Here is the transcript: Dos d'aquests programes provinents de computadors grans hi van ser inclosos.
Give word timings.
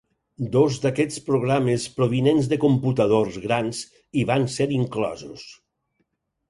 Dos 0.53 0.77
d'aquests 0.85 1.19
programes 1.27 1.85
provinents 1.99 2.49
de 2.55 2.59
computadors 2.65 3.39
grans 3.45 3.83
hi 4.23 4.27
van 4.33 4.53
ser 4.59 4.69
inclosos. 4.83 5.47